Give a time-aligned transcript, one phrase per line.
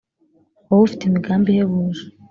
[0.67, 2.03] wowe ufite imigambi ihebuje